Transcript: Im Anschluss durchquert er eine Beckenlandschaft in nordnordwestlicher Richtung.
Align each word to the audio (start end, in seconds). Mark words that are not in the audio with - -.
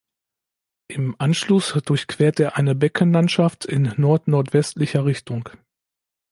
Im 0.87 1.13
Anschluss 1.19 1.73
durchquert 1.85 2.39
er 2.39 2.57
eine 2.57 2.73
Beckenlandschaft 2.73 3.65
in 3.65 3.93
nordnordwestlicher 3.97 5.05
Richtung. 5.05 5.47